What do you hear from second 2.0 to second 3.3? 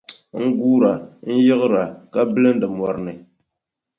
ka bilindi mɔri ni.